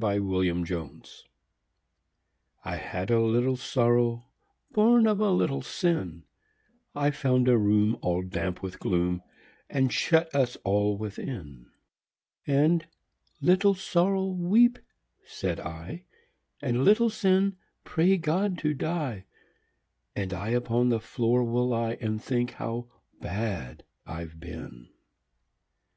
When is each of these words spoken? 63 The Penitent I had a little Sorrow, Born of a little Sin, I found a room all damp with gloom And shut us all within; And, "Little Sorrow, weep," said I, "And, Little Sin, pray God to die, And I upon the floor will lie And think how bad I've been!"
63 0.00 0.20
The 0.48 0.54
Penitent 0.54 1.24
I 2.64 2.76
had 2.76 3.10
a 3.10 3.20
little 3.20 3.56
Sorrow, 3.56 4.26
Born 4.70 5.08
of 5.08 5.18
a 5.18 5.32
little 5.32 5.60
Sin, 5.60 6.22
I 6.94 7.10
found 7.10 7.48
a 7.48 7.58
room 7.58 7.98
all 8.00 8.22
damp 8.22 8.62
with 8.62 8.78
gloom 8.78 9.22
And 9.68 9.92
shut 9.92 10.32
us 10.32 10.54
all 10.62 10.96
within; 10.96 11.66
And, 12.46 12.86
"Little 13.40 13.74
Sorrow, 13.74 14.26
weep," 14.26 14.78
said 15.26 15.58
I, 15.58 16.04
"And, 16.62 16.84
Little 16.84 17.10
Sin, 17.10 17.56
pray 17.82 18.16
God 18.18 18.56
to 18.58 18.74
die, 18.74 19.24
And 20.14 20.32
I 20.32 20.50
upon 20.50 20.90
the 20.90 21.00
floor 21.00 21.42
will 21.42 21.66
lie 21.70 21.98
And 22.00 22.22
think 22.22 22.52
how 22.52 22.86
bad 23.20 23.82
I've 24.06 24.38
been!" 24.38 24.90